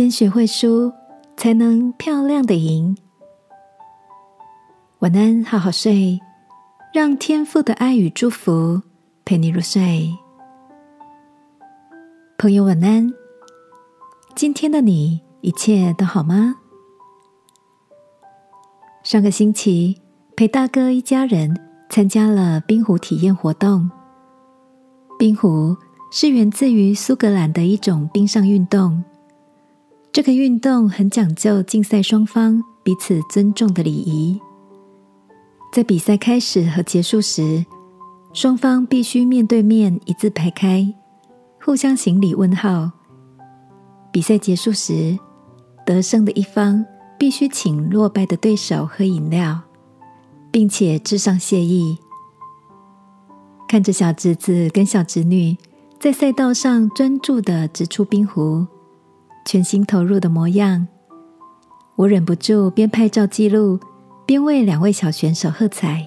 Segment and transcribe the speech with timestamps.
[0.00, 0.90] 先学会输，
[1.36, 2.96] 才能漂亮的赢。
[5.00, 6.18] 晚安，好好睡，
[6.90, 8.80] 让天父的爱与祝福
[9.26, 10.10] 陪你入睡。
[12.38, 13.12] 朋友，晚安。
[14.34, 16.54] 今天的你一切都好吗？
[19.02, 20.00] 上个星期
[20.34, 21.54] 陪大哥一家人
[21.90, 23.90] 参加了冰壶体验活动。
[25.18, 25.76] 冰壶
[26.10, 29.04] 是源自于苏格兰的一种冰上运动。
[30.12, 34.40] 这个运动很讲究竞赛双方彼此尊重的礼仪。
[35.72, 37.64] 在比赛开始和结束时，
[38.32, 40.92] 双方必须面对面一字排开，
[41.64, 42.90] 互相行礼问好。
[44.10, 45.16] 比赛结束时，
[45.86, 46.84] 得胜的一方
[47.16, 49.60] 必须请落败的对手喝饮料，
[50.50, 51.96] 并且致上谢意。
[53.68, 55.56] 看着小侄子跟小侄女
[56.00, 58.66] 在赛道上专注的直出冰壶，
[59.44, 60.86] 全心投入的模样，
[61.96, 63.78] 我忍不住边拍照记录。
[64.26, 66.06] 边为两位小选手喝彩。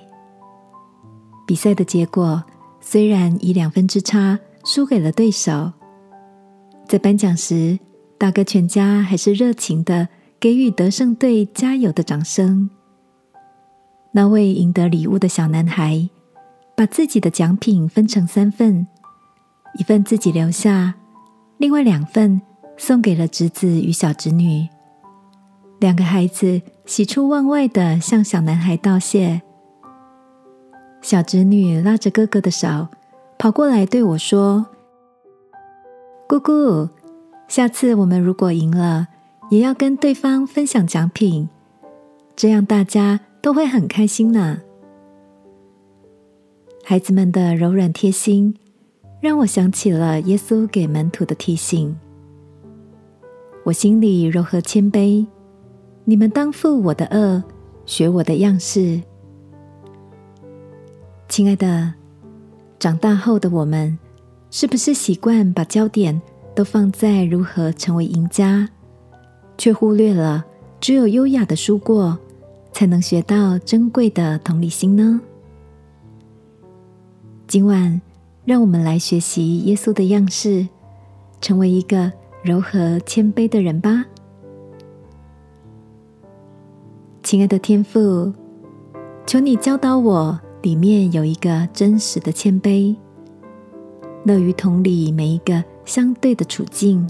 [1.45, 2.42] 比赛的结果
[2.80, 5.73] 虽然以两分之差输给了对手，
[6.88, 7.78] 在颁奖时，
[8.17, 10.08] 大哥全家还是热情的
[10.39, 12.70] 给予得胜队加油的掌声。
[14.14, 16.09] 那位赢得礼物的小男孩
[16.78, 18.88] 把自己的奖品分成三份，
[19.78, 20.94] 一份自己留下，
[21.58, 22.42] 另外两份
[22.86, 24.67] 送给了侄子与小侄女。
[25.80, 29.42] 两个孩子喜出望外的向小男孩道谢。
[31.02, 32.89] 小侄女拉着哥哥的手，
[33.39, 34.66] 跑过来对我说
[36.28, 36.89] ：“姑姑，
[37.48, 39.08] 下次我们如果赢了，
[39.50, 41.48] 也要跟对方分享奖品，
[42.36, 44.59] 这样大家都会很开心呢。”
[46.84, 48.58] 孩子们的柔软贴心，
[49.22, 51.98] 让我想起了耶稣给门徒的提醒。
[53.64, 55.26] 我心里柔和谦卑。
[56.04, 57.42] 你们当负我的恶，
[57.86, 59.02] 学我的样式。
[61.30, 61.93] 亲爱的，
[62.77, 63.98] 长大后的我们，
[64.52, 66.21] 是不是习惯把焦点
[66.54, 68.67] 都放在如何成为赢家，
[69.58, 70.43] 却忽略了
[70.82, 72.20] 只有优雅的输过，
[72.73, 75.21] 才能学到珍贵的同理心呢？
[77.48, 78.02] 今晚，
[78.43, 80.67] 让我们来学习耶稣的样式，
[81.39, 82.11] 成为一个
[82.43, 84.04] 柔和谦卑的人吧。
[87.23, 88.33] 亲爱的天父，
[89.26, 92.93] 求你教导我，里面有一个真实的谦卑，
[94.26, 97.09] 乐于同理每一个相对的处境。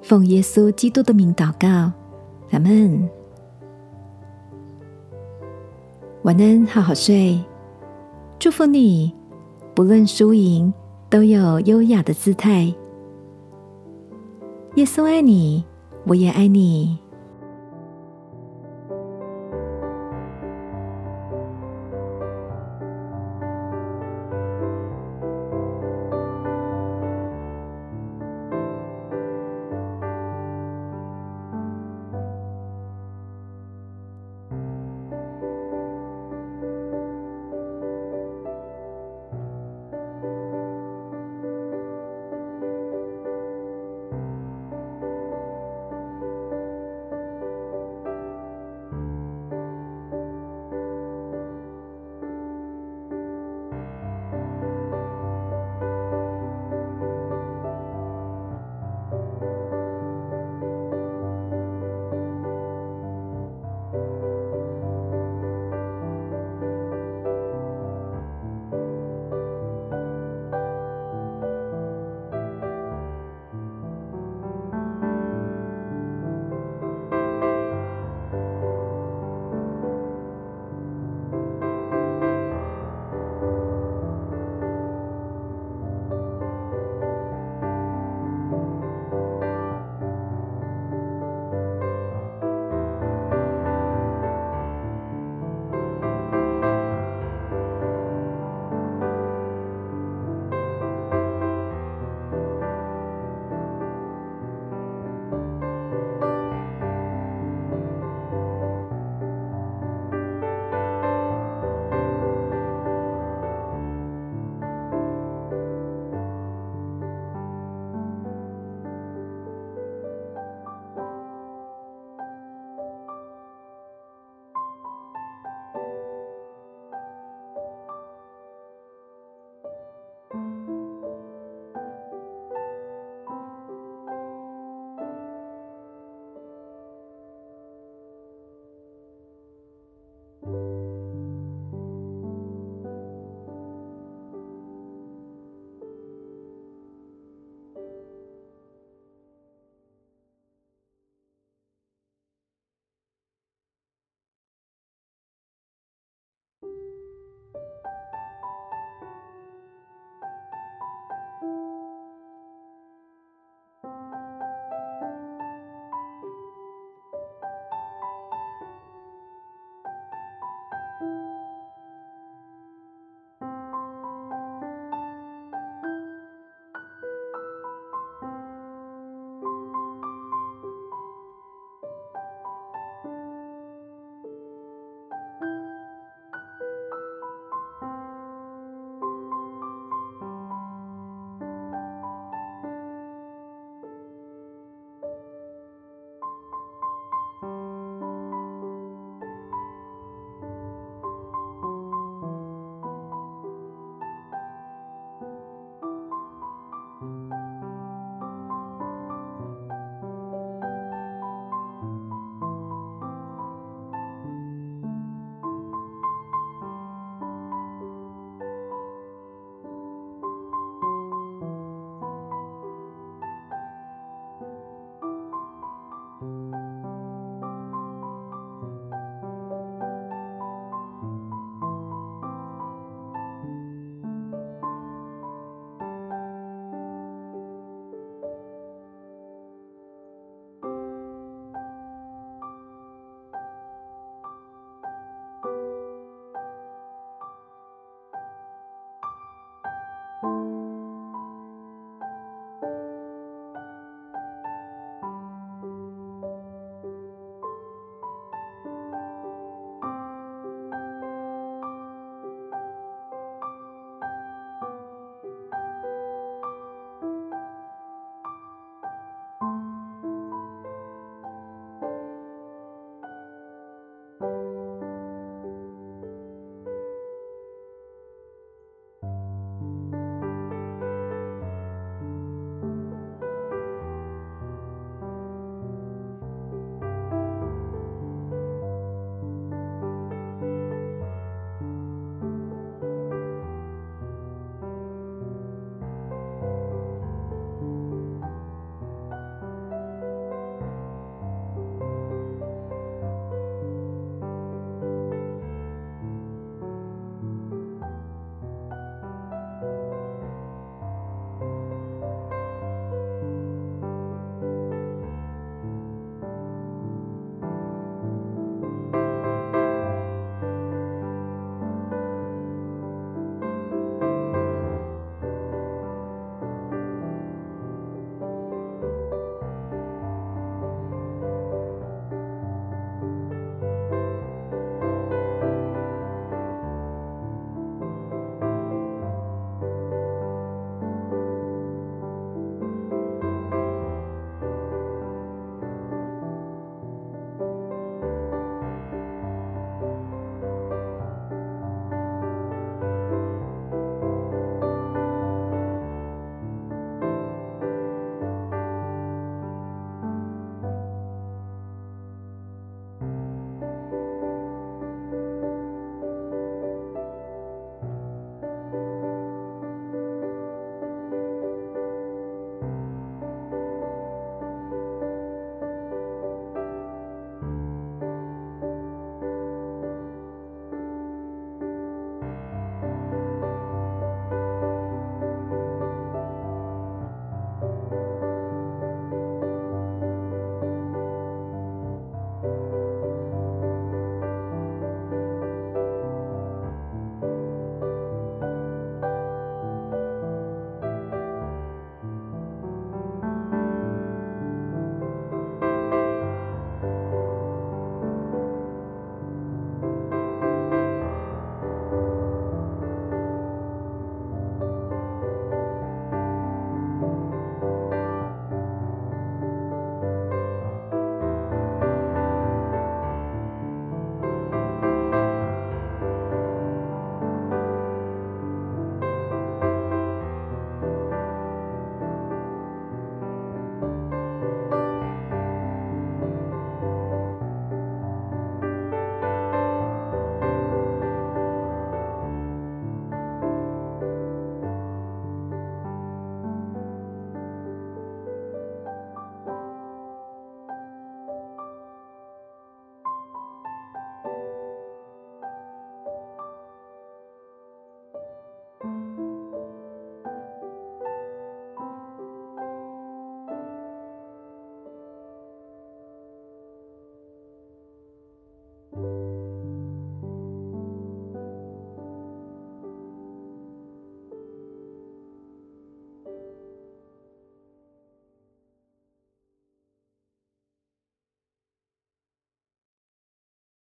[0.00, 1.92] 奉耶稣基督的名祷告，
[2.50, 3.06] 阿门。
[6.22, 7.38] 晚安，好好睡。
[8.38, 9.14] 祝福你，
[9.74, 10.72] 不论输赢，
[11.10, 12.74] 都有优雅的姿态。
[14.76, 15.62] 耶稣爱你，
[16.06, 17.01] 我也爱你。